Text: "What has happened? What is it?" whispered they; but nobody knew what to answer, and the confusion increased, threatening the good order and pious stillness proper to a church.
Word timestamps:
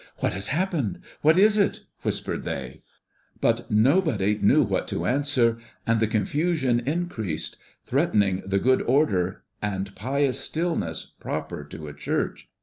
"What 0.17 0.33
has 0.33 0.47
happened? 0.47 0.97
What 1.21 1.37
is 1.37 1.59
it?" 1.59 1.81
whispered 2.01 2.41
they; 2.41 2.81
but 3.39 3.69
nobody 3.69 4.39
knew 4.41 4.63
what 4.63 4.87
to 4.87 5.05
answer, 5.05 5.59
and 5.85 5.99
the 5.99 6.07
confusion 6.07 6.79
increased, 6.79 7.57
threatening 7.85 8.41
the 8.43 8.57
good 8.57 8.81
order 8.81 9.43
and 9.61 9.95
pious 9.95 10.39
stillness 10.39 11.13
proper 11.19 11.63
to 11.65 11.87
a 11.87 11.93
church. 11.93 12.49